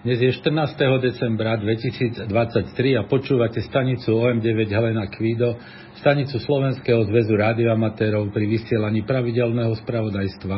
Dnes 0.00 0.16
je 0.16 0.32
14. 0.32 0.80
decembra 1.04 1.60
2023 1.60 2.24
a 2.96 3.04
počúvate 3.04 3.60
stanicu 3.60 4.16
OM9 4.16 4.72
Helena 4.72 5.04
Kvído, 5.12 5.60
stanicu 6.00 6.40
Slovenského 6.40 7.04
zväzu 7.04 7.36
rádioamatérov 7.36 8.32
pri 8.32 8.48
vysielaní 8.48 9.04
pravidelného 9.04 9.76
spravodajstva, 9.84 10.56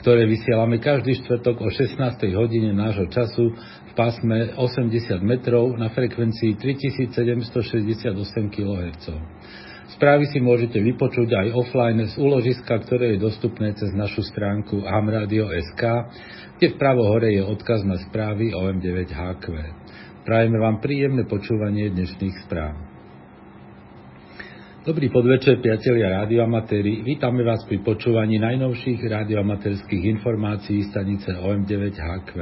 ktoré 0.00 0.24
vysielame 0.24 0.80
každý 0.80 1.20
štvrtok 1.20 1.56
o 1.60 1.68
16. 1.68 2.00
hodine 2.32 2.72
nášho 2.72 3.12
času 3.12 3.52
v 3.60 3.92
pásme 3.92 4.56
80 4.56 5.20
metrov 5.20 5.76
na 5.76 5.92
frekvencii 5.92 6.56
3768 6.56 8.16
kHz. 8.48 9.06
Správy 9.88 10.28
si 10.28 10.36
môžete 10.44 10.76
vypočuť 10.84 11.32
aj 11.32 11.48
offline 11.56 12.04
z 12.04 12.14
úložiska, 12.20 12.76
ktoré 12.84 13.16
je 13.16 13.24
dostupné 13.24 13.72
cez 13.72 13.88
našu 13.96 14.20
stránku 14.20 14.84
hamradio.sk 14.84 15.82
kde 16.58 16.74
vpravo 16.74 17.06
hore 17.06 17.30
je 17.30 17.42
odkaz 17.46 17.86
na 17.86 17.94
správy 18.02 18.50
OM9HQ. 18.50 19.46
Prajeme 20.26 20.58
vám 20.58 20.82
príjemné 20.82 21.22
počúvanie 21.22 21.94
dnešných 21.94 22.36
správ. 22.44 22.74
Dobrý 24.82 25.06
podvečer, 25.06 25.62
priatelia 25.62 26.18
rádioamatéri. 26.18 27.06
Vítame 27.06 27.46
vás 27.46 27.62
pri 27.62 27.78
počúvaní 27.86 28.42
najnovších 28.42 29.06
rádioamatérských 29.06 30.02
informácií 30.18 30.90
stanice 30.90 31.30
OM9HQ. 31.38 32.32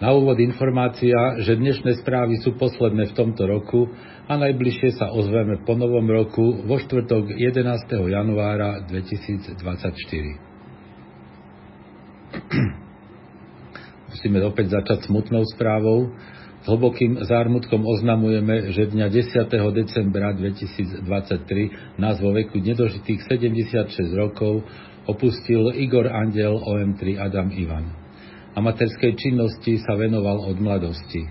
Na 0.00 0.16
úvod 0.16 0.40
informácia, 0.40 1.12
že 1.44 1.60
dnešné 1.60 2.00
správy 2.00 2.40
sú 2.40 2.56
posledné 2.56 3.12
v 3.12 3.16
tomto 3.20 3.44
roku 3.44 3.92
a 4.24 4.32
najbližšie 4.40 4.96
sa 4.96 5.12
ozveme 5.12 5.60
po 5.60 5.76
novom 5.76 6.08
roku 6.08 6.64
vo 6.64 6.80
štvrtok 6.80 7.36
11. 7.36 8.08
januára 8.08 8.80
2024. 8.88 9.60
Musíme 14.08 14.40
opäť 14.40 14.80
začať 14.80 15.04
smutnou 15.04 15.44
správou. 15.52 16.16
S 16.64 16.66
hlbokým 16.68 17.20
zármutkom 17.20 17.84
oznamujeme, 17.84 18.72
že 18.72 18.88
dňa 18.88 19.04
10. 19.04 19.52
decembra 19.84 20.32
2023 20.32 22.00
nás 22.00 22.16
vo 22.24 22.32
veku 22.32 22.56
nedožitých 22.56 23.20
76 23.28 24.16
rokov 24.16 24.64
opustil 25.04 25.76
Igor 25.76 26.08
Andel 26.08 26.56
OM3 26.56 27.20
Adam 27.20 27.52
Ivan. 27.52 28.00
Amatérskej 28.50 29.14
činnosti 29.14 29.78
sa 29.78 29.94
venoval 29.94 30.42
od 30.50 30.58
mladosti. 30.58 31.22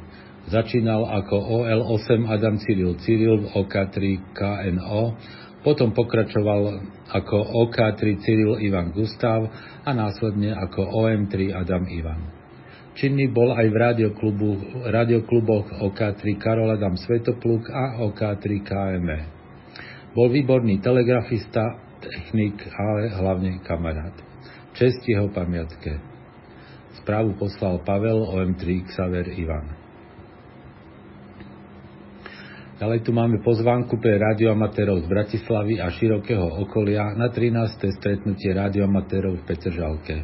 Začínal 0.47 1.03
ako 1.03 1.35
OL8 1.35 2.25
Adam 2.31 2.55
Cyril 2.55 2.95
Cyril 3.03 3.43
v 3.43 3.47
OK3 3.59 3.97
KNO, 4.31 5.19
potom 5.59 5.91
pokračoval 5.91 6.79
ako 7.11 7.37
OK3 7.67 8.23
Cyril 8.23 8.63
Ivan 8.63 8.95
Gustav 8.95 9.51
a 9.83 9.91
následne 9.91 10.55
ako 10.55 10.79
OM3 10.95 11.51
Adam 11.51 11.83
Ivan. 11.91 12.21
Činný 12.95 13.27
bol 13.35 13.51
aj 13.51 13.67
v 13.67 13.77
radioklubu, 13.77 14.49
radiokluboch 14.87 15.75
OK3 15.91 16.23
Karol 16.39 16.71
Adam 16.71 16.95
Svetopluk 16.95 17.67
a 17.67 17.99
OK3 18.07 18.43
KME. 18.63 19.19
Bol 20.15 20.31
výborný 20.31 20.79
telegrafista, 20.79 21.83
technik, 21.99 22.63
ale 22.73 23.11
hlavne 23.11 23.59
kamarát. 23.67 24.15
Čest 24.73 25.03
jeho 25.03 25.27
pamiatke. 25.29 26.08
Správu 27.09 27.41
poslal 27.41 27.81
Pavel 27.81 28.21
OM3 28.21 28.85
Xaver 28.85 29.33
Ivan. 29.33 29.65
Ďalej 32.77 33.01
tu 33.01 33.09
máme 33.17 33.41
pozvánku 33.41 33.97
pre 33.97 34.21
radioamatérov 34.21 35.01
z 35.01 35.07
Bratislavy 35.09 35.81
a 35.81 35.89
širokého 35.89 36.61
okolia 36.61 37.17
na 37.17 37.33
13. 37.33 37.97
stretnutie 37.97 38.53
radioamatérov 38.53 39.41
v 39.41 39.43
Petržalke. 39.49 40.21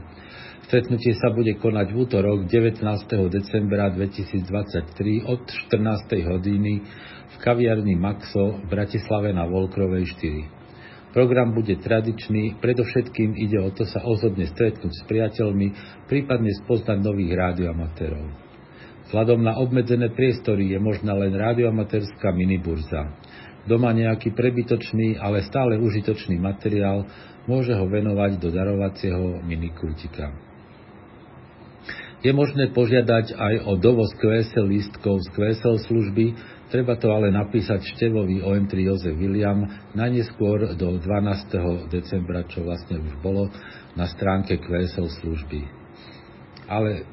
Stretnutie 0.70 1.18
sa 1.18 1.34
bude 1.34 1.58
konať 1.58 1.90
v 1.90 2.06
útorok 2.06 2.46
19. 2.46 2.86
decembra 3.34 3.90
2023 3.90 5.26
od 5.26 5.42
14. 5.42 5.82
hodiny 6.22 6.86
v 7.34 7.36
kaviarni 7.42 7.98
Maxo 7.98 8.62
v 8.62 8.66
Bratislave 8.70 9.34
na 9.34 9.50
Volkrovej 9.50 10.06
4. 10.22 10.65
Program 11.16 11.56
bude 11.56 11.80
tradičný, 11.80 12.60
predovšetkým 12.60 13.40
ide 13.40 13.64
o 13.64 13.72
to 13.72 13.88
sa 13.88 14.04
osobne 14.04 14.52
stretnúť 14.52 14.92
s 14.92 15.02
priateľmi, 15.08 15.68
prípadne 16.12 16.52
spoznať 16.60 17.00
nových 17.00 17.40
rádioamatérov. 17.40 18.26
Vzhľadom 19.08 19.40
na 19.40 19.56
obmedzené 19.56 20.12
priestory 20.12 20.76
je 20.76 20.80
možná 20.84 21.16
len 21.16 21.32
rádioamatérská 21.32 22.36
miniburza. 22.36 23.16
Doma 23.64 23.96
nejaký 23.96 24.36
prebytočný, 24.36 25.16
ale 25.16 25.48
stále 25.48 25.80
užitočný 25.80 26.36
materiál 26.36 27.08
môže 27.48 27.72
ho 27.72 27.86
venovať 27.88 28.36
do 28.36 28.52
darovacieho 28.52 29.40
minikútika. 29.40 30.36
Je 32.26 32.34
možné 32.36 32.76
požiadať 32.76 33.38
aj 33.38 33.56
o 33.70 33.80
dovoz 33.80 34.12
QSL 34.20 34.68
lístkov 34.68 35.24
z 35.24 35.28
QSL 35.32 35.78
služby, 35.80 36.36
treba 36.76 37.00
to 37.00 37.08
ale 37.08 37.32
napísať 37.32 37.88
števový 37.96 38.44
OM3 38.44 38.76
Jozef 38.84 39.16
William 39.16 39.64
najneskôr 39.96 40.76
do 40.76 41.00
12. 41.00 41.88
decembra, 41.88 42.44
čo 42.52 42.68
vlastne 42.68 43.00
už 43.00 43.16
bolo 43.24 43.48
na 43.96 44.04
stránke 44.12 44.60
QSL 44.60 45.08
služby. 45.24 45.64
Ale 46.68 47.08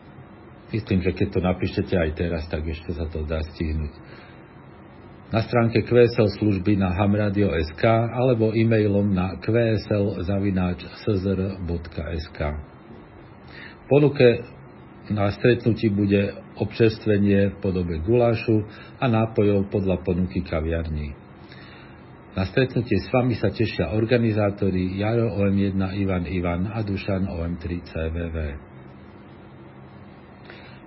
myslím, 0.74 1.06
že 1.06 1.14
keď 1.14 1.28
to 1.30 1.38
napíšete 1.46 1.94
aj 1.94 2.10
teraz, 2.18 2.42
tak 2.50 2.66
ešte 2.66 2.90
sa 2.90 3.06
to 3.06 3.22
dá 3.22 3.38
stihnúť. 3.54 3.94
Na 5.30 5.46
stránke 5.46 5.86
QSL 5.86 6.26
služby 6.42 6.74
na 6.82 6.90
hamradio.sk 6.98 7.86
alebo 8.10 8.50
e-mailom 8.50 9.14
na 9.14 9.38
qsl.sk. 9.38 9.98
Ponuke 13.86 14.28
na 15.12 15.30
stretnutí 15.30 15.92
bude 15.92 16.32
občerstvenie 16.56 17.52
v 17.52 17.56
podobe 17.60 18.00
gulášu 18.00 18.64
a 18.98 19.06
nápojov 19.06 19.68
podľa 19.68 20.00
ponuky 20.02 20.40
kaviarní. 20.40 21.14
Na 22.32 22.48
stretnutie 22.48 22.96
s 22.96 23.12
vami 23.12 23.36
sa 23.36 23.52
tešia 23.52 23.92
organizátori 23.92 24.96
Jaro 24.96 25.36
OM1 25.36 25.76
Ivan 25.76 26.24
Ivan 26.24 26.64
a 26.72 26.80
Dušan 26.80 27.28
OM3 27.28 27.64
CVV. 27.84 28.36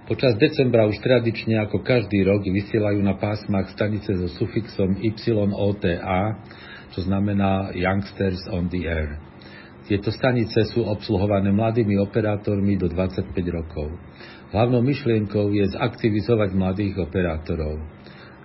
Počas 0.06 0.38
decembra 0.38 0.86
už 0.86 1.02
tradične 1.02 1.62
ako 1.66 1.82
každý 1.82 2.26
rok 2.26 2.46
vysielajú 2.46 3.02
na 3.02 3.18
pásmach 3.18 3.70
stanice 3.74 4.14
so 4.14 4.30
sufixom 4.42 5.02
YOTA, 5.02 6.22
čo 6.94 7.00
znamená 7.06 7.74
Youngsters 7.74 8.46
on 8.50 8.70
the 8.70 8.86
Air. 8.86 9.18
Tieto 9.86 10.10
stanice 10.10 10.66
sú 10.74 10.82
obsluhované 10.82 11.54
mladými 11.54 12.02
operátormi 12.02 12.74
do 12.74 12.90
25 12.90 13.38
rokov. 13.54 13.94
Hlavnou 14.50 14.82
myšlienkou 14.82 15.54
je 15.54 15.78
zaktivizovať 15.78 16.58
mladých 16.58 17.06
operátorov. 17.06 17.78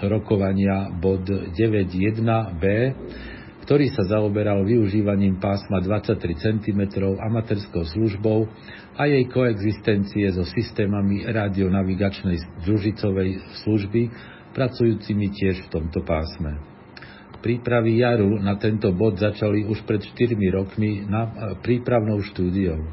rokovania 0.07 0.89
bod 0.93 1.25
9.1b, 1.29 2.65
ktorý 3.65 3.87
sa 3.95 4.03
zaoberal 4.03 4.67
využívaním 4.67 5.39
pásma 5.39 5.79
23 5.79 6.19
cm 6.35 6.81
amatérskou 7.23 7.87
službou 7.87 8.51
a 8.99 9.07
jej 9.07 9.25
koexistencie 9.31 10.27
so 10.35 10.43
systémami 10.43 11.23
radionavigačnej 11.29 12.67
družicovej 12.67 13.39
služby, 13.63 14.11
pracujúcimi 14.57 15.31
tiež 15.31 15.69
v 15.69 15.69
tomto 15.71 16.03
pásme. 16.03 16.59
Prípravy 17.41 18.05
Jaru 18.05 18.37
na 18.37 18.61
tento 18.61 18.93
bod 18.93 19.17
začali 19.17 19.65
už 19.65 19.89
pred 19.89 20.05
4 20.05 20.37
rokmi 20.53 21.09
na 21.09 21.55
prípravnou 21.65 22.21
štúdiou. 22.21 22.85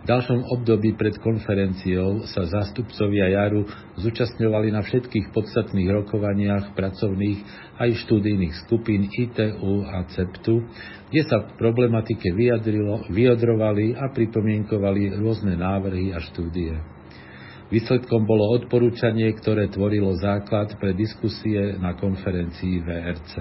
V 0.00 0.08
ďalšom 0.08 0.48
období 0.48 0.96
pred 0.96 1.20
konferenciou 1.20 2.24
sa 2.32 2.48
zástupcovia 2.48 3.36
Jaru 3.36 3.68
zúčastňovali 4.00 4.72
na 4.72 4.80
všetkých 4.80 5.28
podstatných 5.28 5.92
rokovaniach 5.92 6.72
pracovných 6.72 7.38
aj 7.76 7.90
štúdijných 8.08 8.64
skupín 8.64 9.12
ITU 9.12 9.84
a 9.84 10.08
CEPTU, 10.08 10.64
kde 11.12 11.22
sa 11.28 11.44
v 11.44 11.52
problematike 11.60 12.32
vyjadrilo, 12.32 13.12
vyjadrovali 13.12 13.92
a 13.92 14.08
pripomienkovali 14.08 15.20
rôzne 15.20 15.60
návrhy 15.60 16.16
a 16.16 16.18
štúdie. 16.32 16.80
Výsledkom 17.68 18.24
bolo 18.24 18.56
odporúčanie, 18.56 19.28
ktoré 19.36 19.68
tvorilo 19.68 20.16
základ 20.16 20.80
pre 20.80 20.96
diskusie 20.96 21.76
na 21.76 21.92
konferencii 21.92 22.82
VRC. 22.82 23.34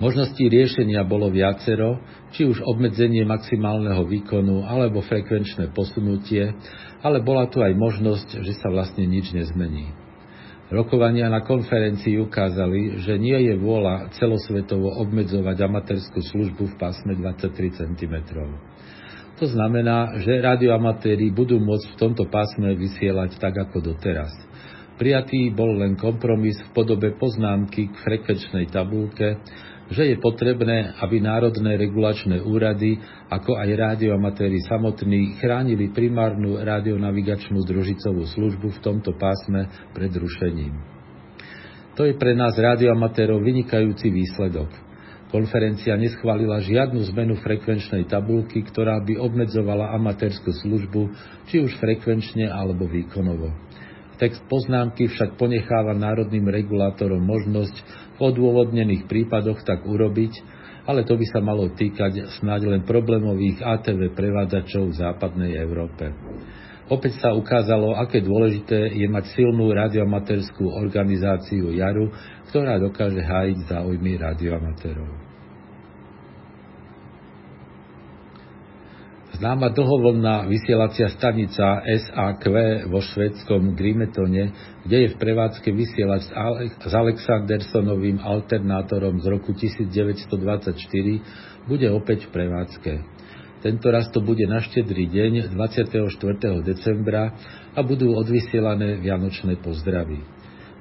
Možností 0.00 0.48
riešenia 0.48 1.04
bolo 1.04 1.28
viacero, 1.28 2.00
či 2.32 2.48
už 2.48 2.64
obmedzenie 2.64 3.20
maximálneho 3.28 4.08
výkonu 4.08 4.64
alebo 4.64 5.04
frekvenčné 5.04 5.76
posunutie, 5.76 6.56
ale 7.04 7.20
bola 7.20 7.44
tu 7.52 7.60
aj 7.60 7.76
možnosť, 7.76 8.40
že 8.40 8.56
sa 8.64 8.72
vlastne 8.72 9.04
nič 9.04 9.36
nezmení. 9.36 9.92
Rokovania 10.72 11.28
na 11.28 11.44
konferencii 11.44 12.16
ukázali, 12.16 13.04
že 13.04 13.20
nie 13.20 13.36
je 13.52 13.54
vôľa 13.60 14.08
celosvetovo 14.16 14.88
obmedzovať 15.04 15.68
amatérskú 15.68 16.24
službu 16.24 16.64
v 16.64 16.74
pásme 16.80 17.12
23 17.20 17.84
cm. 17.84 18.14
To 19.36 19.46
znamená, 19.52 20.16
že 20.22 20.40
radioamatéri 20.40 21.28
budú 21.28 21.60
môcť 21.60 21.92
v 21.92 22.00
tomto 22.00 22.24
pásme 22.32 22.72
vysielať 22.72 23.36
tak 23.36 23.68
ako 23.68 23.92
doteraz. 23.92 24.32
Prijatý 25.00 25.48
bol 25.52 25.80
len 25.80 25.96
kompromis 25.96 26.60
v 26.60 26.70
podobe 26.76 27.16
poznámky 27.16 27.88
k 27.88 27.94
frekvenčnej 28.04 28.68
tabulke, 28.68 29.40
že 29.90 30.06
je 30.06 30.16
potrebné, 30.22 30.94
aby 31.02 31.18
národné 31.18 31.74
regulačné 31.74 32.38
úrady, 32.46 33.02
ako 33.26 33.58
aj 33.58 33.68
rádioamatéri 33.74 34.62
samotní, 34.70 35.34
chránili 35.42 35.90
primárnu 35.90 36.62
rádionavigačnú 36.62 37.58
družicovú 37.66 38.22
službu 38.30 38.70
v 38.70 38.82
tomto 38.86 39.18
pásme 39.18 39.66
pred 39.90 40.14
rušením. 40.14 40.78
To 41.98 42.06
je 42.06 42.14
pre 42.14 42.38
nás 42.38 42.54
rádioamatérov 42.54 43.42
vynikajúci 43.42 44.08
výsledok. 44.14 44.70
Konferencia 45.30 45.94
neschválila 45.94 46.58
žiadnu 46.62 47.06
zmenu 47.14 47.38
frekvenčnej 47.38 48.06
tabulky, 48.10 48.66
ktorá 48.66 48.98
by 49.02 49.18
obmedzovala 49.18 49.94
amatérskú 49.94 50.50
službu, 50.50 51.00
či 51.50 51.62
už 51.62 51.78
frekvenčne 51.78 52.50
alebo 52.50 52.86
výkonovo. 52.86 53.50
Text 54.18 54.42
poznámky 54.52 55.08
však 55.08 55.40
ponecháva 55.40 55.96
národným 55.96 56.44
regulátorom 56.44 57.24
možnosť 57.24 57.72
odôvodnených 58.20 59.08
prípadoch 59.08 59.64
tak 59.64 59.88
urobiť, 59.88 60.32
ale 60.84 61.08
to 61.08 61.16
by 61.16 61.26
sa 61.28 61.40
malo 61.40 61.72
týkať 61.72 62.36
snáď 62.40 62.70
len 62.76 62.82
problémových 62.84 63.64
ATV 63.64 64.12
prevádzačov 64.12 64.92
v 64.92 64.98
západnej 65.00 65.56
Európe. 65.56 66.12
Opäť 66.90 67.22
sa 67.22 67.30
ukázalo, 67.30 67.94
aké 67.94 68.18
dôležité 68.18 68.90
je 68.98 69.06
mať 69.06 69.30
silnú 69.38 69.70
radiomaterskú 69.70 70.74
organizáciu 70.74 71.70
JARU, 71.70 72.10
ktorá 72.50 72.82
dokáže 72.82 73.22
hájiť 73.22 73.58
záujmy 73.70 74.18
radioamatérov. 74.18 75.29
Známa 79.40 79.72
dlhovlná 79.72 80.52
vysielacia 80.52 81.08
stanica 81.16 81.80
SAQ 81.80 82.44
vo 82.92 83.00
švedskom 83.00 83.72
Grimetone, 83.72 84.52
kde 84.84 84.96
je 85.00 85.08
v 85.08 85.16
prevádzke 85.16 85.72
vysielač 85.72 86.28
s 86.76 86.92
Alexandersonovým 86.92 88.20
alternátorom 88.20 89.16
z 89.16 89.26
roku 89.32 89.56
1924, 89.56 90.76
bude 91.64 91.88
opäť 91.88 92.28
v 92.28 92.36
prevádzke. 92.36 92.92
Tento 93.64 93.88
raz 93.88 94.12
to 94.12 94.20
bude 94.20 94.44
na 94.44 94.60
štedrý 94.60 95.08
deň 95.08 95.56
24. 95.56 96.04
decembra 96.60 97.32
a 97.72 97.80
budú 97.80 98.12
odvysielané 98.12 99.00
vianočné 99.00 99.56
pozdravy. 99.64 100.20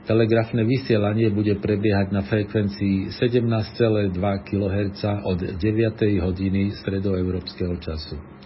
Telegrafné 0.04 0.68
vysielanie 0.68 1.32
bude 1.32 1.56
prebiehať 1.64 2.12
na 2.12 2.28
frekvencii 2.28 3.16
17,2 3.24 4.20
kHz 4.20 5.04
od 5.24 5.40
9. 5.48 5.64
hodiny 6.28 6.76
stredoeurópskeho 6.76 7.80
času. 7.80 8.39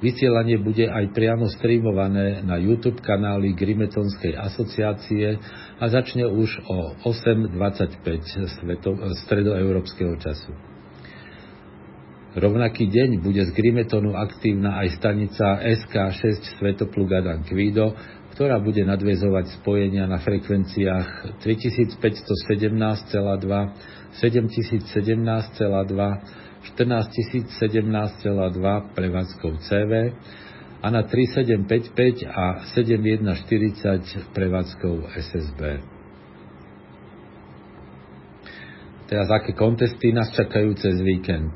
Vysielanie 0.00 0.56
bude 0.56 0.88
aj 0.88 1.12
priamo 1.12 1.44
streamované 1.52 2.40
na 2.40 2.56
YouTube 2.56 3.04
kanály 3.04 3.52
Grimetonskej 3.52 4.32
asociácie 4.32 5.36
a 5.76 5.84
začne 5.92 6.24
už 6.24 6.56
o 6.72 6.96
8.25 7.04 8.00
stredoeurópskeho 9.28 10.16
času. 10.16 10.56
Rovnaký 12.30 12.86
deň 12.88 13.20
bude 13.20 13.44
z 13.44 13.52
Grimetonu 13.52 14.16
aktívna 14.16 14.80
aj 14.80 14.96
stanica 14.96 15.60
SK6 15.66 16.62
Svetopluk 16.62 17.10
Adam 17.10 17.42
Kvido, 17.44 17.92
ktorá 18.32 18.56
bude 18.56 18.80
nadvezovať 18.86 19.60
spojenia 19.60 20.08
na 20.08 20.16
frekvenciách 20.16 21.44
3517,2, 21.44 23.12
7017,2, 24.16 26.40
14017,2 26.76 28.80
prevádzkou 28.94 29.56
CV 29.64 30.12
a 30.82 30.90
na 30.90 31.02
3755 31.02 32.28
a 32.28 32.60
7140 32.72 34.32
prevádzkou 34.32 35.02
SSB. 35.16 35.80
Teraz 39.10 39.26
aké 39.26 39.58
kontesty 39.58 40.14
nás 40.14 40.30
čakajú 40.30 40.70
cez 40.78 41.02
víkend? 41.02 41.50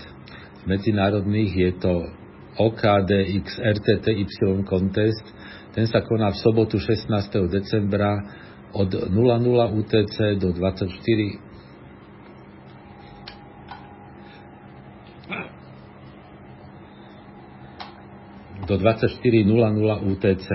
Z 0.61 0.63
medzinárodných 0.67 1.53
je 1.55 1.71
to 1.79 1.95
OKDX 2.59 3.63
RTTY 3.63 4.27
kontest. 4.67 5.23
Ten 5.75 5.87
sa 5.87 6.03
koná 6.03 6.35
v 6.35 6.39
sobotu 6.43 6.83
16. 6.83 7.07
decembra 7.51 8.19
od 8.75 8.91
00 8.91 9.07
UTC 9.71 10.35
do 10.43 10.51
24 10.51 11.54
do 18.65 18.81
24.00 18.81 19.45
UTC. 20.13 20.49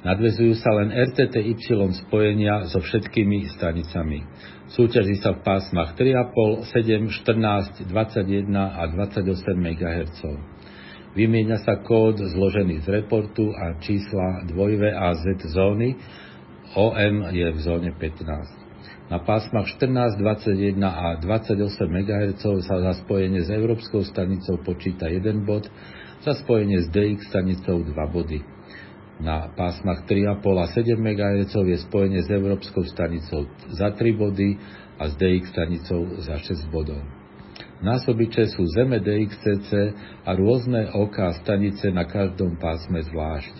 Nadvezujú 0.00 0.56
sa 0.56 0.72
len 0.80 0.96
RTTY 0.96 1.60
spojenia 2.08 2.64
so 2.72 2.80
všetkými 2.80 3.52
stanicami. 3.52 4.24
Súťaží 4.72 5.20
sa 5.20 5.36
v 5.36 5.44
pásmach 5.44 5.92
3,5, 5.92 6.72
7, 6.72 7.10
14, 7.84 7.84
21 7.84 8.54
a 8.54 8.82
28 8.88 9.60
MHz. 9.60 10.20
Vymieňa 11.10 11.58
sa 11.66 11.82
kód 11.82 12.22
zložený 12.22 12.86
z 12.86 13.02
reportu 13.02 13.50
a 13.50 13.76
čísla 13.82 14.46
2V 14.46 14.94
a 14.94 15.10
Z 15.18 15.42
zóny. 15.52 15.98
OM 16.78 17.14
je 17.34 17.50
v 17.50 17.58
zóne 17.58 17.90
15. 17.98 19.10
Na 19.10 19.18
pásmach 19.18 19.66
14, 19.74 20.22
21 20.22 20.78
a 20.86 21.18
28 21.18 21.66
MHz 21.90 22.46
sa 22.62 22.78
za 22.78 22.92
spojenie 23.02 23.42
s 23.42 23.50
Európskou 23.50 24.06
stanicou 24.06 24.62
počíta 24.62 25.10
1 25.10 25.42
bod, 25.42 25.66
za 26.20 26.32
spojenie 26.36 26.84
s 26.84 26.88
DX 26.92 27.32
stanicou 27.32 27.80
2 27.80 27.96
body. 27.96 28.40
Na 29.20 29.52
pásmach 29.52 30.08
3,5 30.08 30.64
a 30.64 30.66
7 30.72 30.96
MHz 30.96 31.52
je 31.52 31.76
spojenie 31.84 32.24
s 32.24 32.28
Európskou 32.32 32.84
stanicou 32.88 33.48
za 33.68 33.92
3 33.92 34.16
body 34.16 34.56
a 34.96 35.08
s 35.08 35.16
DX 35.16 35.52
stanicou 35.52 36.20
za 36.24 36.40
6 36.40 36.72
bodov. 36.72 37.00
Násobiče 37.80 38.52
sú 38.52 38.68
Zeme 38.76 39.00
DXCC 39.00 39.72
a 40.28 40.30
rôzne 40.36 40.92
OK 40.92 41.16
stanice 41.40 41.88
na 41.88 42.04
každom 42.04 42.60
pásme 42.60 43.00
zvlášť. 43.00 43.56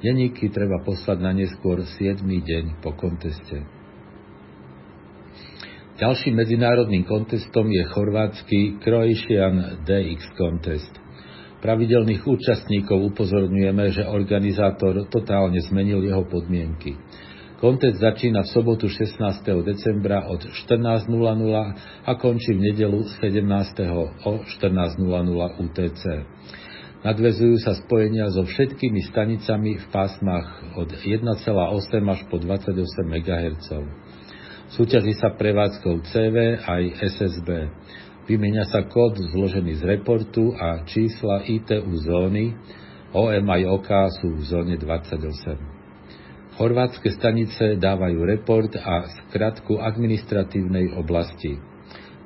Deníky 0.00 0.54
treba 0.54 0.78
poslať 0.86 1.18
na 1.18 1.34
neskôr 1.34 1.82
7. 1.82 2.22
deň 2.22 2.78
po 2.78 2.94
konteste. 2.94 3.66
Ďalším 5.98 6.38
medzinárodným 6.40 7.04
kontestom 7.04 7.68
je 7.68 7.84
chorvátsky 7.90 8.80
Croatian 8.80 9.84
DX 9.84 10.32
Contest. 10.38 10.99
Pravidelných 11.60 12.24
účastníkov 12.24 13.12
upozorňujeme, 13.12 13.92
že 13.92 14.08
organizátor 14.08 15.04
totálne 15.12 15.60
zmenil 15.60 16.00
jeho 16.00 16.24
podmienky. 16.24 16.96
Kontest 17.60 18.00
začína 18.00 18.48
v 18.48 18.52
sobotu 18.56 18.88
16. 18.88 19.20
decembra 19.68 20.24
od 20.32 20.40
14.00 20.40 22.08
a 22.08 22.12
končí 22.16 22.56
v 22.56 22.72
nedelu 22.72 23.04
17. 23.20 23.44
o 24.24 24.32
14.00 24.48 25.60
UTC. 25.60 26.02
Nadvezujú 27.04 27.60
sa 27.60 27.76
spojenia 27.76 28.32
so 28.32 28.48
všetkými 28.48 29.04
stanicami 29.12 29.76
v 29.76 29.86
pásmach 29.92 30.64
od 30.80 30.88
1,8 30.88 31.44
až 32.08 32.20
po 32.32 32.40
28 32.40 32.72
MHz. 33.04 33.68
Súťaží 34.72 35.12
sa 35.20 35.36
prevádzkou 35.36 36.08
CV 36.08 36.60
aj 36.64 36.82
SSB. 37.04 37.48
Vymenia 38.30 38.62
sa 38.62 38.86
kód 38.86 39.18
zložený 39.18 39.82
z 39.82 39.90
reportu 39.90 40.54
a 40.54 40.86
čísla 40.86 41.42
ITU 41.50 41.90
zóny, 41.98 42.54
OM 43.10 43.42
aj 43.42 43.62
OK 43.66 43.90
sú 44.22 44.38
v 44.38 44.42
zóne 44.46 44.78
28. 44.78 46.54
Chorvátske 46.54 47.10
stanice 47.10 47.74
dávajú 47.74 48.22
report 48.22 48.78
a 48.78 49.10
skratku 49.10 49.82
administratívnej 49.82 50.94
oblasti. 50.94 51.58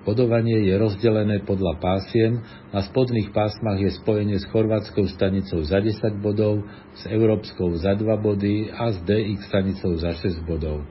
Bodovanie 0.05 0.69
je 0.69 0.77
rozdelené 0.77 1.41
podľa 1.41 1.81
pásiem, 1.81 2.37
na 2.69 2.85
spodných 2.85 3.33
pásmach 3.33 3.81
je 3.81 3.89
spojenie 3.97 4.37
s 4.37 4.45
chorvátskou 4.53 5.09
stanicou 5.09 5.65
za 5.65 5.81
10 5.81 6.21
bodov, 6.21 6.69
s 7.01 7.09
európskou 7.09 7.81
za 7.81 7.97
2 7.97 8.05
body 8.21 8.69
a 8.77 8.93
s 8.93 9.01
DX 9.09 9.49
stanicou 9.49 9.97
za 9.97 10.13
6 10.13 10.45
bodov. 10.45 10.85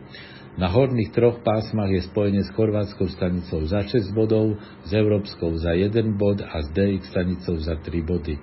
Na 0.53 0.69
horných 0.69 1.09
troch 1.09 1.41
pásmach 1.41 1.89
je 1.89 2.05
spojenie 2.05 2.45
s 2.45 2.53
chorvátskou 2.53 3.09
stanicou 3.09 3.65
za 3.65 3.81
6 3.81 4.13
bodov, 4.13 4.61
s 4.85 4.93
európskou 4.93 5.49
za 5.57 5.73
1 5.73 6.13
bod 6.13 6.45
a 6.45 6.61
s 6.61 6.69
DX 6.77 7.09
stanicou 7.09 7.57
za 7.57 7.73
3 7.81 8.05
body. 8.05 8.37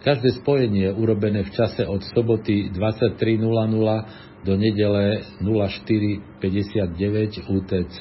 Každé 0.00 0.40
spojenie 0.40 0.88
je 0.88 0.96
urobené 0.96 1.44
v 1.44 1.52
čase 1.52 1.84
od 1.84 2.00
soboty 2.12 2.72
23.00 2.72 3.44
do 4.40 4.56
nedele 4.56 5.20
04.59 5.44 7.44
UTC 7.44 7.98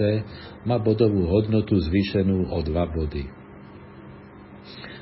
má 0.64 0.80
bodovú 0.80 1.28
hodnotu 1.28 1.76
zvýšenú 1.80 2.48
o 2.52 2.60
2 2.64 2.96
body. 2.96 3.24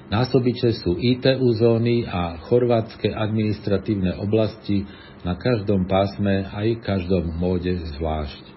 Násobiče 0.07 0.71
sú 0.81 0.95
ITU 0.95 1.51
zóny 1.59 2.07
a 2.07 2.39
chorvátske 2.47 3.11
administratívne 3.11 4.15
oblasti 4.23 4.87
na 5.27 5.35
každom 5.35 5.83
pásme 5.91 6.47
aj 6.47 6.87
každom 6.87 7.35
móde 7.35 7.75
zvlášť. 7.99 8.55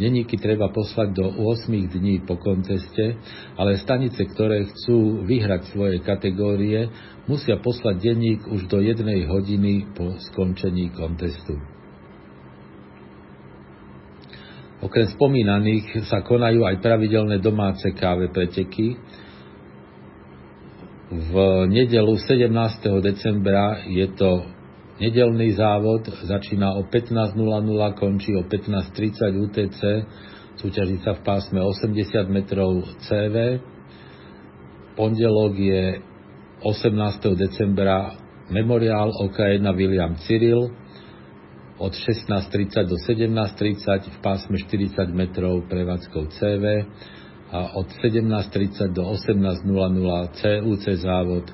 Deníky 0.00 0.40
treba 0.40 0.72
poslať 0.72 1.12
do 1.12 1.28
8 1.28 1.68
dní 1.92 2.24
po 2.24 2.40
konteste, 2.40 3.20
ale 3.60 3.76
stanice, 3.76 4.24
ktoré 4.24 4.64
chcú 4.64 5.28
vyhrať 5.28 5.76
svoje 5.76 6.00
kategórie, 6.00 6.88
musia 7.28 7.60
poslať 7.60 8.00
denník 8.00 8.48
už 8.48 8.64
do 8.64 8.80
jednej 8.80 9.28
hodiny 9.28 9.92
po 9.92 10.16
skončení 10.32 10.88
kontestu. 10.96 11.60
Okrem 14.80 15.12
spomínaných 15.12 16.08
sa 16.08 16.24
konajú 16.24 16.64
aj 16.64 16.80
pravidelné 16.80 17.44
domáce 17.44 17.92
káve 17.92 18.32
preteky. 18.32 18.96
V 21.12 21.32
nedelu 21.68 22.14
17. 22.16 22.52
decembra 23.04 23.84
je 23.84 24.08
to 24.16 24.55
Nedelný 24.96 25.52
závod 25.52 26.08
začína 26.24 26.72
o 26.80 26.88
15.00, 26.88 27.36
končí 28.00 28.32
o 28.32 28.48
15.30 28.48 29.44
UTC, 29.44 29.80
súťaží 30.56 31.04
sa 31.04 31.12
v 31.12 31.20
pásme 31.20 31.60
80 31.60 32.24
metrov 32.32 32.80
CV. 33.04 33.60
Pondelok 34.96 35.52
je 35.52 36.00
18. 36.64 36.96
decembra 37.36 38.16
memoriál 38.48 39.12
OK1 39.20 39.68
William 39.76 40.16
Cyril 40.16 40.72
od 41.76 41.92
16.30 41.92 42.88
do 42.88 42.96
17.30 42.96 44.00
v 44.00 44.18
pásme 44.24 44.56
40 44.56 45.12
metrov 45.12 45.68
prevádzkou 45.68 46.32
CV 46.40 46.88
a 47.52 47.76
od 47.76 47.92
17.30 48.00 48.96
do 48.96 49.04
18.00 49.12 49.60
CUC 50.40 50.84
závod 51.04 51.52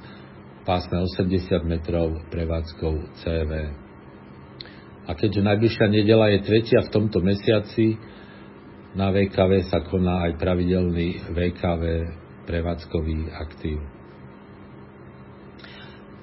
pásme 0.62 1.02
80 1.02 1.62
metrov 1.66 2.22
prevádzkou 2.30 2.94
CV. 3.22 3.50
A 5.02 5.10
keďže 5.18 5.42
najbližšia 5.42 5.86
nedela 5.90 6.30
je 6.30 6.46
tretia 6.46 6.80
v 6.86 6.92
tomto 6.94 7.18
mesiaci, 7.18 7.98
na 8.92 9.08
VKV 9.08 9.72
sa 9.72 9.82
koná 9.82 10.28
aj 10.30 10.38
pravidelný 10.38 11.32
VKV 11.32 11.82
prevádzkový 12.44 13.32
aktív. 13.32 13.80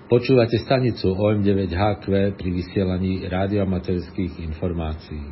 Počúvate 0.09 0.57
stanicu 0.65 1.13
OM9HQ 1.13 2.33
pri 2.33 2.49
vysielaní 2.49 3.29
rádioamaterských 3.29 4.41
informácií. 4.41 5.27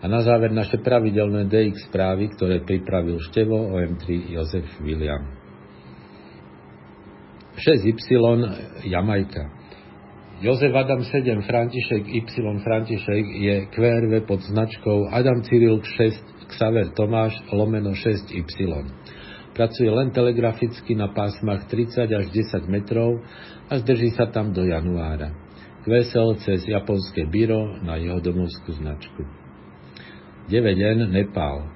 A 0.00 0.08
na 0.08 0.20
záver 0.20 0.52
naše 0.52 0.76
pravidelné 0.84 1.48
DX 1.48 1.88
správy, 1.88 2.28
ktoré 2.36 2.60
pripravil 2.60 3.16
Števo 3.24 3.72
OM3 3.72 4.36
Jozef 4.36 4.68
William. 4.84 5.43
6Y 7.56 8.18
Jamajka. 8.84 9.50
Jozef 10.42 10.74
Adam 10.74 11.04
7 11.06 11.42
František 11.46 12.02
Y 12.10 12.26
František 12.64 13.24
je 13.38 13.54
QRV 13.70 14.26
pod 14.26 14.42
značkou 14.42 15.08
Adam 15.14 15.42
Cyril 15.46 15.78
6 15.78 16.50
Xaver 16.50 16.90
Tomáš 16.90 17.38
lomeno 17.52 17.94
6Y. 17.94 18.42
Pracuje 19.54 19.86
len 19.86 20.10
telegraficky 20.10 20.98
na 20.98 21.14
pásmach 21.14 21.70
30 21.70 22.10
až 22.10 22.26
10 22.34 22.66
metrov 22.66 23.22
a 23.70 23.78
zdrží 23.78 24.10
sa 24.18 24.26
tam 24.26 24.50
do 24.50 24.66
januára. 24.66 25.30
QSL 25.86 26.42
cez 26.42 26.66
japonské 26.66 27.22
byro 27.28 27.78
na 27.86 27.94
jeho 28.00 28.18
domovskú 28.18 28.74
značku. 28.74 29.22
9N 30.50 31.06
Nepál. 31.06 31.70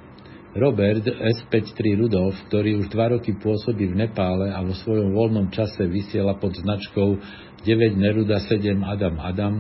Robert 0.57 1.05
S53 1.05 2.01
Rudolf, 2.01 2.33
ktorý 2.49 2.81
už 2.81 2.89
dva 2.89 3.13
roky 3.13 3.37
pôsobí 3.37 3.93
v 3.93 4.01
Nepále 4.01 4.49
a 4.49 4.65
vo 4.65 4.73
svojom 4.73 5.13
voľnom 5.13 5.53
čase 5.53 5.85
vysiela 5.85 6.41
pod 6.41 6.57
značkou 6.57 7.21
9 7.69 7.69
Neruda 8.01 8.41
7 8.41 8.81
Adam 8.81 9.21
Adam, 9.21 9.55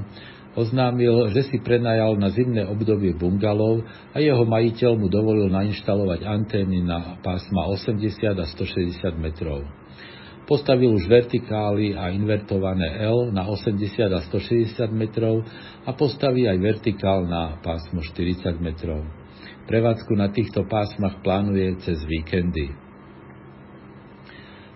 oznámil, 0.57 1.28
že 1.37 1.45
si 1.52 1.61
prenajal 1.61 2.16
na 2.16 2.33
zimné 2.33 2.64
obdobie 2.64 3.12
bungalov 3.12 3.85
a 4.11 4.18
jeho 4.18 4.49
majiteľ 4.49 4.92
mu 4.97 5.12
dovolil 5.12 5.52
nainštalovať 5.52 6.25
antény 6.25 6.80
na 6.80 7.21
pásma 7.21 7.68
80 7.68 8.09
a 8.40 8.47
160 8.49 9.12
metrov. 9.21 9.68
Postavil 10.49 10.88
už 10.97 11.04
vertikály 11.04 11.92
a 11.92 12.09
invertované 12.09 13.04
L 13.04 13.28
na 13.28 13.45
80 13.45 13.76
a 14.09 14.25
160 14.25 14.88
metrov 14.97 15.45
a 15.85 15.92
postaví 15.92 16.49
aj 16.49 16.57
vertikál 16.57 17.28
na 17.28 17.61
pásmo 17.61 18.00
40 18.00 18.57
metrov. 18.57 19.04
Prevádzku 19.69 20.17
na 20.17 20.33
týchto 20.33 20.65
pásmach 20.65 21.21
plánuje 21.21 21.77
cez 21.85 22.01
víkendy. 22.09 22.73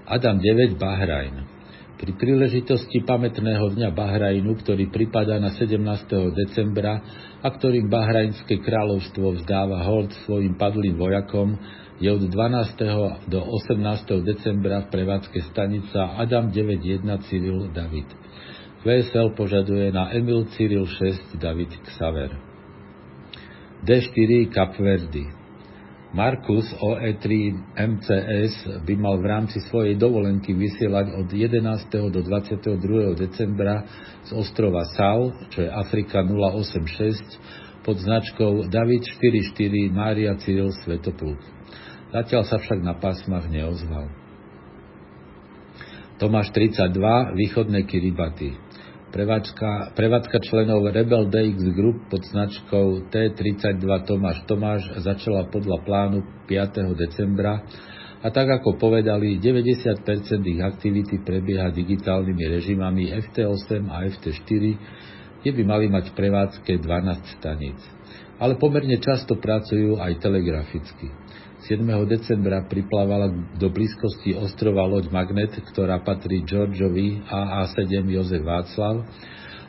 Adam 0.04 0.36
9 0.36 0.76
Bahrajn 0.76 1.48
Pri 1.96 2.12
príležitosti 2.12 3.00
pamätného 3.00 3.72
dňa 3.72 3.88
Bahrajnu, 3.88 4.52
ktorý 4.60 4.92
pripadá 4.92 5.40
na 5.40 5.48
17. 5.56 5.80
decembra 6.36 7.00
a 7.40 7.48
ktorým 7.48 7.88
Bahrajnské 7.88 8.60
kráľovstvo 8.60 9.40
vzdáva 9.40 9.80
hold 9.80 10.12
svojim 10.28 10.60
padlým 10.60 11.00
vojakom, 11.00 11.56
je 11.96 12.12
od 12.12 12.28
12. 12.28 13.32
do 13.32 13.40
18. 13.40 14.28
decembra 14.28 14.84
v 14.84 14.92
prevádzke 14.92 15.40
stanica 15.56 16.20
Adam 16.20 16.52
9.1 16.52 17.08
Cyril 17.32 17.72
David. 17.72 18.12
VSL 18.84 19.32
požaduje 19.40 19.88
na 19.88 20.12
Emil 20.12 20.52
Cyril 20.52 20.84
6 20.84 21.40
David 21.40 21.72
Xaver. 21.80 22.51
D4 23.82 24.46
Kapverdy. 24.54 25.26
Markus 26.14 26.70
OE3 26.78 27.26
MCS 27.74 28.84
by 28.86 28.94
mal 28.94 29.18
v 29.18 29.26
rámci 29.26 29.58
svojej 29.66 29.98
dovolenky 29.98 30.54
vysielať 30.54 31.18
od 31.18 31.26
11. 31.26 32.14
do 32.14 32.20
22. 32.22 32.78
decembra 33.18 33.82
z 34.22 34.30
ostrova 34.38 34.86
Sal, 34.94 35.34
čo 35.50 35.66
je 35.66 35.70
Afrika 35.72 36.22
086, 36.22 37.82
pod 37.82 37.98
značkou 37.98 38.70
David 38.70 39.02
44 39.18 39.50
Mária 39.90 40.38
Cyril 40.38 40.70
Svetopluk. 40.86 41.42
Zatiaľ 42.14 42.46
sa 42.46 42.62
však 42.62 42.78
na 42.86 42.94
pásmach 42.94 43.50
neozval. 43.50 44.06
Tomáš 46.22 46.54
32, 46.54 47.34
východné 47.34 47.82
Kiribati. 47.82 48.54
Prevádzka, 49.12 49.92
prevádzka 49.92 50.40
členov 50.40 50.88
Rebel 50.88 51.28
DX 51.28 51.76
Group 51.76 52.08
pod 52.08 52.24
značkou 52.24 53.12
T32 53.12 53.84
Tomáš 54.08 54.40
Tomáš 54.48 54.88
začala 55.04 55.52
podľa 55.52 55.84
plánu 55.84 56.24
5. 56.48 56.96
decembra 56.96 57.60
a 58.24 58.32
tak 58.32 58.48
ako 58.48 58.80
povedali, 58.80 59.36
90% 59.36 60.00
ich 60.48 60.64
aktivity 60.64 61.20
prebieha 61.20 61.68
digitálnymi 61.68 62.56
režimami 62.56 63.12
FT8 63.12 63.84
a 63.92 64.08
FT4, 64.16 64.64
kde 65.44 65.50
by 65.60 65.62
mali 65.68 65.92
mať 65.92 66.16
prevádzke 66.16 66.80
12 66.80 67.36
staníc. 67.36 67.84
Ale 68.40 68.56
pomerne 68.56 68.96
často 68.96 69.36
pracujú 69.36 70.00
aj 70.00 70.24
telegraficky. 70.24 71.12
7. 71.62 71.86
decembra 72.10 72.66
priplávala 72.66 73.30
do 73.54 73.70
blízkosti 73.70 74.34
ostrova 74.34 74.82
loď 74.82 75.14
Magnet, 75.14 75.54
ktorá 75.70 76.02
patrí 76.02 76.42
Georgeovi 76.42 77.22
AA7 77.22 78.02
Jozef 78.10 78.42
Václav 78.42 79.06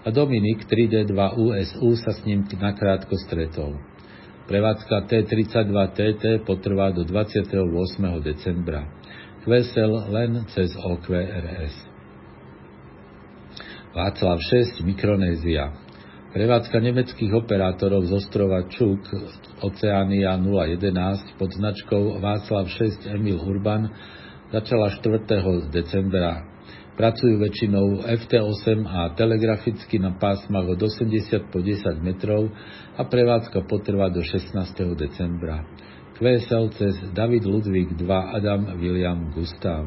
a 0.01 0.09
Dominik 0.09 0.65
3D2 0.65 1.13
USU 1.37 1.93
sa 2.01 2.17
s 2.17 2.25
ním 2.25 2.49
nakrátko 2.49 3.13
stretol. 3.21 3.77
Prevádzka 4.49 5.05
T32TT 5.05 6.41
potrvá 6.41 6.89
do 6.89 7.05
28. 7.05 7.61
decembra. 8.25 8.89
Kvesel 9.45 9.93
len 10.09 10.49
cez 10.49 10.73
OQRS. 10.73 11.75
Václav 13.93 14.41
6 14.41 14.81
Mikronézia 14.81 15.82
Prevádzka 16.33 16.81
nemeckých 16.81 17.29
operátorov 17.29 18.09
z 18.09 18.17
ostrova 18.17 18.65
Čuk 18.65 19.05
Oceánia 19.61 20.33
011 20.41 21.37
pod 21.37 21.53
značkou 21.53 22.17
Václav 22.17 22.73
6 22.73 23.05
Emil 23.05 23.37
Urban 23.37 23.85
začala 24.49 24.97
4. 24.97 25.29
decembra. 25.69 26.41
Pracujú 26.97 27.37
väčšinou 27.37 28.01
FT8 28.09 28.81
a 28.81 29.13
telegraficky 29.13 30.01
na 30.01 30.17
pásmach 30.17 30.65
od 30.73 30.81
80 30.81 31.53
po 31.53 31.61
10 31.61 32.01
metrov 32.01 32.49
a 32.97 33.05
prevádzka 33.05 33.69
potrvá 33.69 34.09
do 34.09 34.25
16. 34.25 34.57
decembra. 34.97 35.61
QSL 36.17 36.73
cez 36.73 36.97
David 37.13 37.45
Ludvík 37.45 37.93
2 37.93 38.09
Adam 38.09 38.73
William 38.81 39.29
Gustav. 39.37 39.85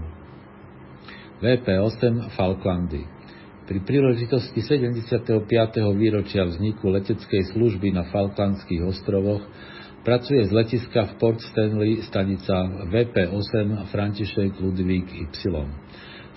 VP8 1.43 2.39
Falklandy 2.39 3.16
pri 3.67 3.83
príležitosti 3.83 4.63
75. 4.63 5.27
výročia 5.99 6.47
vzniku 6.47 6.87
leteckej 6.87 7.51
služby 7.51 7.91
na 7.91 8.07
Falklandských 8.15 8.87
ostrovoch 8.87 9.43
pracuje 10.07 10.47
z 10.47 10.55
letiska 10.55 11.11
v 11.11 11.13
Port 11.19 11.43
Stanley 11.43 11.99
stanica 12.07 12.87
VP8 12.87 13.91
František 13.91 14.63
Ludvík 14.63 15.11
Y. 15.11 15.67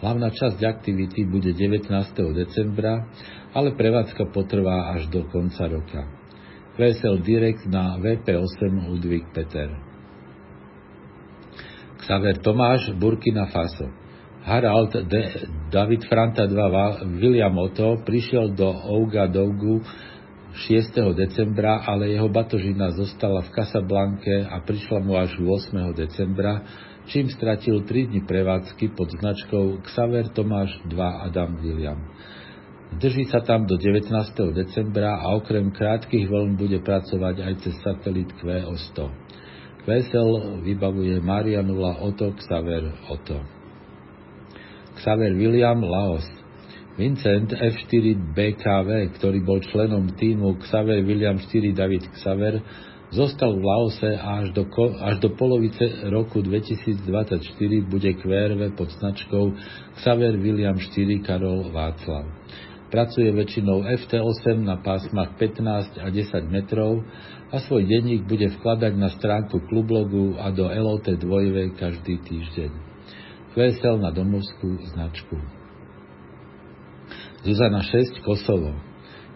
Hlavná 0.02 0.34
časť 0.34 0.58
aktivity 0.66 1.30
bude 1.30 1.54
19. 1.54 1.86
decembra, 2.34 3.06
ale 3.54 3.78
prevádzka 3.78 4.34
potrvá 4.34 4.98
až 4.98 5.06
do 5.14 5.22
konca 5.30 5.70
roka. 5.70 6.10
QSL 6.82 7.22
Direct 7.22 7.70
na 7.70 7.94
VP8 8.02 8.90
Ludvík 8.90 9.30
Peter. 9.38 9.70
Xaver 12.02 12.42
Tomáš, 12.42 12.90
Burkina 12.98 13.46
Faso. 13.54 14.09
Harald 14.44 14.96
de, 15.10 15.22
David 15.72 16.08
Franta 16.08 16.48
II 16.48 17.20
William 17.20 17.58
Otto 17.60 18.00
prišiel 18.08 18.56
do 18.56 18.72
Ougadougou 18.72 19.84
6. 20.56 20.96
decembra, 21.14 21.84
ale 21.86 22.10
jeho 22.16 22.28
batožina 22.32 22.90
zostala 22.96 23.46
v 23.46 23.54
Casablanke 23.54 24.48
a 24.48 24.64
prišla 24.64 25.00
mu 25.04 25.20
až 25.20 25.38
8. 25.38 25.94
decembra, 25.94 26.66
čím 27.06 27.30
stratil 27.30 27.86
3 27.86 28.10
dni 28.10 28.22
prevádzky 28.26 28.96
pod 28.98 29.14
značkou 29.14 29.86
Xaver 29.86 30.34
Tomáš 30.34 30.74
2 30.90 31.28
Adam 31.30 31.60
William. 31.62 32.00
Drží 32.90 33.30
sa 33.30 33.46
tam 33.46 33.70
do 33.70 33.78
19. 33.78 34.10
decembra 34.58 35.22
a 35.22 35.38
okrem 35.38 35.70
krátkých 35.70 36.26
vln 36.26 36.58
bude 36.58 36.82
pracovať 36.82 37.36
aj 37.46 37.54
cez 37.62 37.76
satelit 37.86 38.34
QO100. 38.42 38.98
QSL 39.86 40.62
vybavuje 40.66 41.22
Marianula 41.22 42.02
Otto 42.02 42.34
Xaver 42.34 42.90
Otto. 43.14 43.59
Xaver 45.00 45.32
William 45.32 45.80
Laos. 45.80 46.28
Vincent 47.00 47.56
F4 47.56 48.36
BKV, 48.36 49.16
ktorý 49.16 49.40
bol 49.40 49.64
členom 49.64 50.12
týmu 50.20 50.60
Xaver 50.68 51.00
William 51.08 51.40
4 51.40 51.72
David 51.72 52.12
Xaver, 52.12 52.60
zostal 53.16 53.56
v 53.56 53.64
Laose 53.64 54.12
a 54.20 54.44
až 54.44 54.52
do, 54.52 54.68
až 55.00 55.24
do 55.24 55.32
polovice 55.34 56.04
roku 56.12 56.44
2024 56.44 57.00
bude 57.88 58.12
QRV 58.20 58.76
pod 58.76 58.92
značkou 59.00 59.56
Xaver 60.04 60.36
William 60.38 60.76
4 60.76 61.24
Karol 61.24 61.72
Václav. 61.72 62.28
Pracuje 62.90 63.30
väčšinou 63.30 63.86
FT8 63.86 64.66
na 64.66 64.82
pásmach 64.82 65.38
15 65.38 66.02
a 66.02 66.10
10 66.10 66.52
metrov 66.52 67.06
a 67.54 67.62
svoj 67.62 67.86
denník 67.86 68.26
bude 68.26 68.50
vkladať 68.60 68.94
na 68.98 69.14
stránku 69.14 69.62
klublogu 69.70 70.36
a 70.36 70.50
do 70.50 70.68
LOT 70.68 71.06
2 71.06 71.80
každý 71.80 72.18
týždeň. 72.28 72.90
QSL 73.54 73.98
na 73.98 74.14
domovskú 74.14 74.78
značku. 74.94 75.38
Zuzana 77.42 77.82
6 77.82 78.22
Kosovo. 78.22 78.76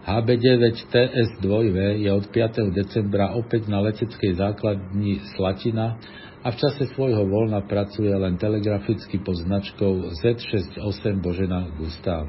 HB9 0.04 0.92
TS2V 0.92 2.04
je 2.04 2.12
od 2.12 2.28
5. 2.28 2.76
decembra 2.76 3.32
opäť 3.40 3.72
na 3.72 3.80
leteckej 3.80 4.36
základni 4.36 5.24
Slatina 5.34 5.96
a 6.44 6.52
v 6.52 6.60
čase 6.60 6.92
svojho 6.92 7.24
voľna 7.24 7.64
pracuje 7.64 8.12
len 8.12 8.36
telegraficky 8.36 9.24
pod 9.24 9.40
značkou 9.40 10.12
Z68 10.20 11.24
Božena 11.24 11.72
Gustav. 11.80 12.28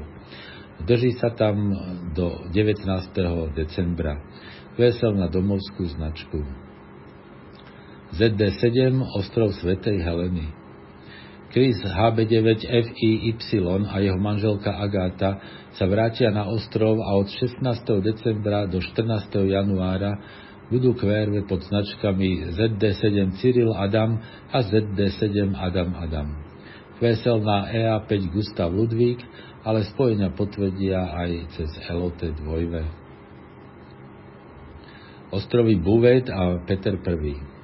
Drží 0.87 1.19
sa 1.19 1.35
tam 1.35 1.75
do 2.15 2.47
19. 2.55 2.87
decembra. 3.51 4.23
Vesel 4.79 5.19
na 5.19 5.27
domovskú 5.27 5.83
značku. 5.91 6.43
ZD7 8.15 8.95
Ostrov 9.19 9.51
Svetej 9.59 9.99
Heleny. 9.99 10.64
Chris 11.55 11.79
HB9FIY 11.87 13.87
a 13.87 14.03
jeho 14.03 14.19
manželka 14.19 14.75
Agáta 14.75 15.39
sa 15.79 15.87
vrátia 15.87 16.27
na 16.27 16.51
ostrov 16.51 16.99
a 16.99 17.15
od 17.15 17.31
16. 17.31 17.63
decembra 18.03 18.67
do 18.67 18.83
14. 18.83 19.31
januára 19.55 20.19
budú 20.67 20.91
kvérve 20.99 21.47
pod 21.47 21.63
značkami 21.63 22.51
ZD7 22.59 23.39
Cyril 23.39 23.71
Adam 23.71 24.19
a 24.51 24.59
ZD7 24.67 25.55
Adam 25.55 25.95
Adam. 25.95 26.35
Kvesel 26.99 27.39
na 27.39 27.71
EA5 27.71 28.35
Gustav 28.35 28.75
Ludvík, 28.75 29.23
ale 29.63 29.87
spojenia 29.87 30.35
potvrdia 30.35 31.07
aj 31.07 31.55
cez 31.55 31.71
LOT 31.87 32.19
2. 32.35 35.31
Ostrovy 35.31 35.79
Buvet 35.79 36.27
a 36.27 36.59
Peter 36.67 36.99
I. 36.99 37.54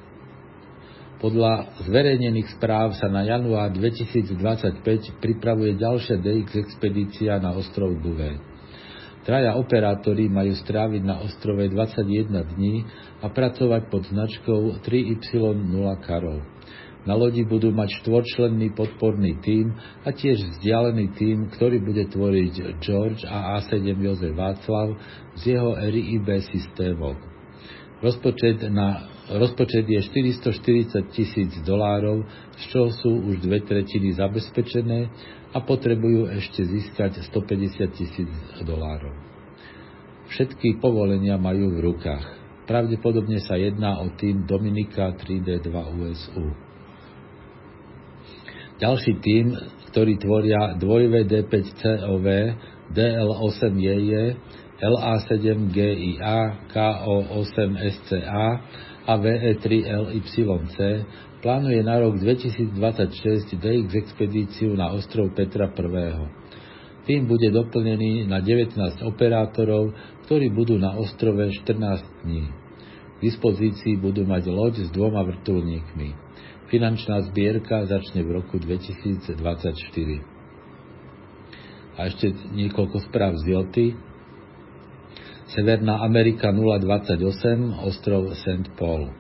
Podľa 1.22 1.86
zverejnených 1.86 2.58
správ 2.58 2.98
sa 2.98 3.06
na 3.06 3.22
január 3.22 3.70
2025 3.78 5.22
pripravuje 5.22 5.78
ďalšia 5.78 6.18
DX 6.18 6.66
expedícia 6.66 7.38
na 7.38 7.54
ostrov 7.54 7.94
Bouvet. 8.02 8.42
Traja 9.22 9.54
operátori 9.54 10.26
majú 10.26 10.58
stráviť 10.58 11.06
na 11.06 11.22
ostrove 11.22 11.62
21 11.62 12.26
dní 12.58 12.90
a 13.22 13.30
pracovať 13.30 13.94
pod 13.94 14.10
značkou 14.10 14.82
3Y0 14.82 15.86
Karol. 16.02 16.42
Na 17.06 17.14
lodi 17.14 17.46
budú 17.46 17.70
mať 17.70 18.02
štvorčlenný 18.02 18.74
podporný 18.74 19.38
tím 19.46 19.78
a 20.02 20.10
tiež 20.10 20.42
vzdialený 20.42 21.14
tím, 21.22 21.54
ktorý 21.54 21.86
bude 21.86 22.10
tvoriť 22.10 22.82
George 22.82 23.30
a 23.30 23.62
A7 23.62 23.94
Jozef 23.94 24.34
Václav 24.34 24.98
z 25.38 25.54
jeho 25.54 25.78
RIB 25.78 26.30
systémov. 26.50 27.14
Rozpočet 28.02 28.66
na 28.74 29.11
Rozpočet 29.32 29.88
je 29.88 30.00
440 30.04 31.08
tisíc 31.16 31.52
dolárov, 31.64 32.28
z 32.60 32.64
čoho 32.68 32.92
sú 32.92 33.12
už 33.32 33.40
dve 33.40 33.64
tretiny 33.64 34.12
zabezpečené 34.12 35.08
a 35.56 35.58
potrebujú 35.64 36.28
ešte 36.36 36.68
získať 36.68 37.24
150 37.32 37.96
tisíc 37.96 38.28
dolárov. 38.68 39.16
Všetky 40.36 40.84
povolenia 40.84 41.40
majú 41.40 41.80
v 41.80 41.80
rukách. 41.80 42.26
Pravdepodobne 42.68 43.40
sa 43.40 43.56
jedná 43.56 44.04
o 44.04 44.12
tým 44.20 44.44
Dominika 44.44 45.16
3D2 45.16 45.72
USU. 45.72 46.52
Ďalší 48.84 49.14
tým, 49.24 49.56
ktorý 49.92 50.20
tvoria 50.20 50.76
2 50.76 51.28
D5COV, 51.28 52.28
DL8JJ, 52.92 54.12
LA7GIA, 54.82 56.68
KO8SCA 56.74 58.48
a 59.12 59.20
VE3LYC 59.20 60.48
plánuje 61.44 61.84
na 61.84 62.00
rok 62.00 62.16
2026 62.16 63.60
DX 63.60 63.92
expedíciu 64.00 64.72
na 64.80 64.96
ostrov 64.96 65.36
Petra 65.36 65.68
I. 65.68 66.32
Tým 67.04 67.28
bude 67.28 67.52
doplnený 67.52 68.30
na 68.30 68.40
19 68.40 68.80
operátorov, 69.04 69.92
ktorí 70.24 70.48
budú 70.54 70.80
na 70.80 70.96
ostrove 70.96 71.44
14 71.44 72.24
dní. 72.24 72.48
K 73.20 73.20
dispozícii 73.20 74.00
budú 74.00 74.24
mať 74.24 74.48
loď 74.48 74.88
s 74.88 74.90
dvoma 74.96 75.28
vrtulníkmi. 75.28 76.16
Finančná 76.72 77.20
zbierka 77.28 77.84
začne 77.90 78.24
v 78.24 78.40
roku 78.40 78.56
2024. 78.64 79.36
A 82.00 82.08
ešte 82.08 82.32
niekoľko 82.32 83.12
správ 83.12 83.36
z 83.44 83.60
Joty. 83.60 83.88
Severná 85.52 86.00
Amerika 86.00 86.48
028, 86.56 87.84
ostrov 87.84 88.32
St. 88.40 88.72
Paul. 88.80 89.12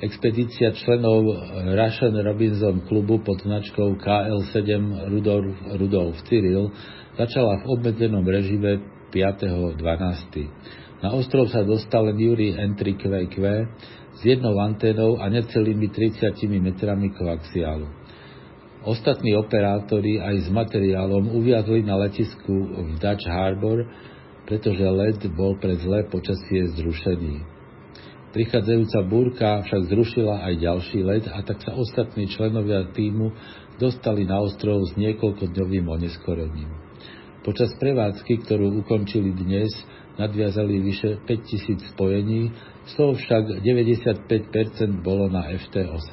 Expedícia 0.00 0.72
členov 0.72 1.28
Russian 1.76 2.16
Robinson 2.16 2.80
klubu 2.88 3.20
pod 3.20 3.44
značkou 3.44 4.00
KL7 4.00 4.56
Rudolf, 5.12 5.52
Rudolf 5.76 6.16
Cyril 6.24 6.72
začala 7.12 7.60
v 7.60 7.76
obmedzenom 7.76 8.24
režime 8.24 8.80
5.12. 9.12 11.04
Na 11.04 11.12
ostrov 11.12 11.52
sa 11.52 11.60
dostal 11.60 12.08
len 12.08 12.16
Yuri 12.16 12.56
Entry 12.56 12.96
QQ 12.96 13.36
s 14.16 14.20
jednou 14.24 14.56
anténou 14.64 15.20
a 15.20 15.28
necelými 15.28 15.92
30 15.92 16.40
metrami 16.56 17.12
koaxiálu. 17.12 17.84
Ostatní 18.88 19.36
operátori 19.36 20.24
aj 20.24 20.40
s 20.40 20.48
materiálom 20.48 21.36
uviazli 21.36 21.84
na 21.84 22.00
letisku 22.00 22.56
v 22.80 22.96
Dutch 22.96 23.28
Harbor, 23.28 23.84
pretože 24.50 24.82
let 24.82 25.22
bol 25.30 25.54
pre 25.62 25.78
zlé 25.78 26.10
počasie 26.10 26.74
zrušený. 26.74 27.38
Prichádzajúca 28.34 28.98
búrka 29.06 29.48
však 29.62 29.94
zrušila 29.94 30.42
aj 30.42 30.54
ďalší 30.58 31.06
let 31.06 31.30
a 31.30 31.38
tak 31.46 31.62
sa 31.62 31.78
ostatní 31.78 32.26
členovia 32.26 32.90
týmu 32.90 33.30
dostali 33.78 34.26
na 34.26 34.42
ostrov 34.42 34.82
s 34.90 34.98
niekoľkodňovým 34.98 35.86
oneskorením. 35.86 36.66
Počas 37.46 37.70
prevádzky, 37.78 38.42
ktorú 38.42 38.74
ukončili 38.82 39.30
dnes, 39.38 39.70
nadviazali 40.18 40.82
vyše 40.82 41.22
5000 41.30 41.94
spojení, 41.94 42.50
z 42.90 42.92
toho 42.98 43.14
však 43.14 43.62
95% 43.62 44.26
bolo 44.98 45.30
na 45.30 45.46
FT8. 45.46 46.10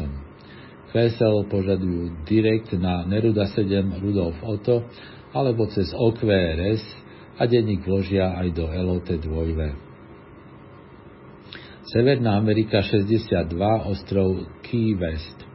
QSL 0.93 1.49
požadujú 1.49 2.21
direkt 2.29 2.69
na 2.77 3.01
Neruda 3.01 3.49
7 3.49 3.97
Rudolf 3.97 4.37
Otto 4.45 4.85
alebo 5.33 5.65
cez 5.73 5.89
OQRS 5.89 7.06
a 7.37 7.45
denník 7.45 7.85
vložia 7.85 8.33
aj 8.33 8.47
do 8.57 8.65
LOT 8.65 9.09
2. 9.13 9.87
Severná 11.87 12.35
Amerika 12.35 12.81
62, 12.83 13.53
ostrov 13.87 14.43
Key 14.65 14.97
West. 14.97 15.47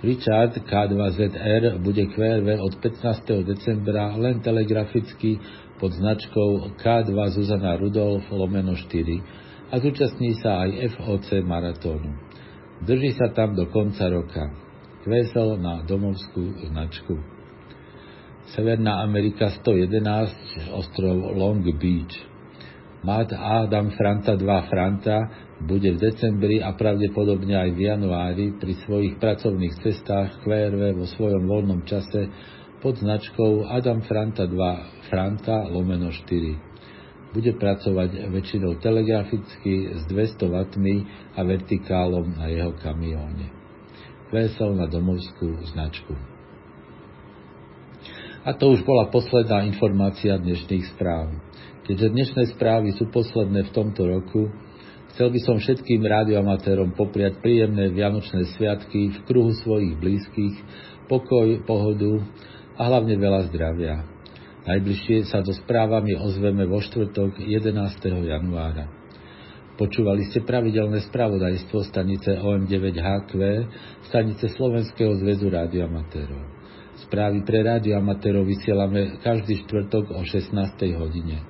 Richard 0.00 0.56
K2ZR 0.56 1.76
bude 1.84 2.08
QRV 2.08 2.48
od 2.56 2.80
15. 2.80 3.44
decembra 3.44 4.16
len 4.16 4.40
telegraficky 4.40 5.36
pod 5.76 5.92
značkou 5.92 6.72
K2 6.80 7.12
Zuzana 7.36 7.76
Rudolf 7.76 8.24
lomeno 8.32 8.72
4 8.72 9.68
a 9.68 9.74
zúčastní 9.76 10.40
sa 10.40 10.64
aj 10.64 10.96
FOC 10.96 11.44
maratónu. 11.44 12.16
Drží 12.80 13.12
sa 13.12 13.28
tam 13.36 13.52
do 13.52 13.68
konca 13.68 14.08
roka. 14.08 14.48
Kvesel 15.04 15.60
na 15.60 15.84
domovskú 15.84 16.64
značku. 16.72 17.39
Severná 18.48 19.04
Amerika 19.04 19.52
111, 19.52 20.72
ostrov 20.72 21.36
Long 21.36 21.60
Beach. 21.76 22.16
Mat 23.04 23.32
Adam 23.32 23.92
Franta 23.92 24.36
2 24.36 24.68
Franta 24.68 25.18
bude 25.60 25.92
v 25.92 26.00
decembri 26.00 26.60
a 26.60 26.72
pravdepodobne 26.72 27.56
aj 27.56 27.70
v 27.72 27.80
januári 27.80 28.46
pri 28.56 28.76
svojich 28.84 29.20
pracovných 29.20 29.74
cestách 29.80 30.40
QRV 30.44 30.96
vo 30.96 31.04
svojom 31.08 31.44
voľnom 31.48 31.80
čase 31.84 32.28
pod 32.80 32.96
značkou 33.00 33.68
Adam 33.68 34.00
Franta 34.04 34.48
2 34.48 35.08
Franta 35.12 35.68
lomeno 35.68 36.08
4. 36.12 37.36
Bude 37.36 37.52
pracovať 37.56 38.28
väčšinou 38.32 38.80
telegraficky 38.80 39.96
s 40.00 40.02
200 40.08 40.48
W 40.48 40.86
a 41.36 41.40
vertikálom 41.44 42.36
na 42.40 42.48
jeho 42.52 42.72
kamióne. 42.80 43.52
Vesel 44.32 44.74
na 44.74 44.88
domovskú 44.88 45.60
značku. 45.72 46.29
A 48.40 48.56
to 48.56 48.72
už 48.72 48.88
bola 48.88 49.12
posledná 49.12 49.68
informácia 49.68 50.40
dnešných 50.40 50.96
správ. 50.96 51.28
Keďže 51.84 52.08
dnešné 52.08 52.42
správy 52.56 52.96
sú 52.96 53.12
posledné 53.12 53.68
v 53.68 53.74
tomto 53.76 54.08
roku, 54.08 54.48
chcel 55.12 55.28
by 55.28 55.40
som 55.44 55.60
všetkým 55.60 56.00
rádioamatérom 56.00 56.96
popriať 56.96 57.36
príjemné 57.44 57.92
vianočné 57.92 58.48
sviatky 58.56 59.12
v 59.12 59.18
kruhu 59.28 59.52
svojich 59.60 59.92
blízkych, 60.00 60.56
pokoj, 61.04 61.60
pohodu 61.68 62.24
a 62.80 62.88
hlavne 62.88 63.12
veľa 63.20 63.52
zdravia. 63.52 64.08
Najbližšie 64.64 65.28
sa 65.28 65.44
do 65.44 65.52
správami 65.52 66.16
ozveme 66.16 66.64
vo 66.64 66.80
štvrtok 66.80 67.44
11. 67.44 67.76
januára. 68.24 68.88
Počúvali 69.76 70.24
ste 70.32 70.48
pravidelné 70.48 71.04
spravodajstvo 71.12 71.84
stanice 71.84 72.40
OM9HQ, 72.40 73.32
stanice 74.08 74.48
Slovenského 74.56 75.12
zväzu 75.20 75.52
rádioamatérov. 75.52 76.59
Správy 77.10 77.42
pre 77.42 77.66
rádioamatérov 77.66 78.46
vysielame 78.46 79.18
každý 79.18 79.66
štvrtok 79.66 80.14
o 80.14 80.22
16. 80.22 80.54
hodine. 80.94 81.42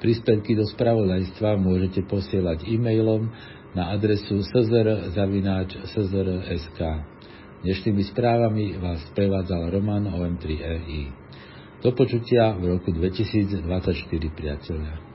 Príspevky 0.00 0.56
do 0.56 0.64
spravodajstva 0.64 1.60
môžete 1.60 2.08
posielať 2.08 2.64
e-mailom 2.64 3.28
na 3.76 3.92
adresu 3.92 4.40
szr.sk. 4.40 4.80
Dnešnými 7.68 8.02
správami 8.16 8.80
vás 8.80 9.04
prevádzal 9.12 9.76
Roman 9.76 10.08
OM3EI. 10.08 11.12
Do 11.84 11.92
počutia 11.92 12.56
v 12.56 12.72
roku 12.72 12.88
2024, 12.88 13.60
priatelia. 14.32 15.13